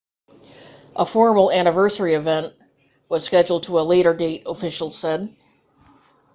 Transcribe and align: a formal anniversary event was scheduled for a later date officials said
a 0.95 1.05
formal 1.05 1.51
anniversary 1.51 2.15
event 2.15 2.51
was 3.11 3.23
scheduled 3.23 3.63
for 3.67 3.79
a 3.81 3.83
later 3.83 4.15
date 4.15 4.41
officials 4.47 4.97
said 4.97 5.31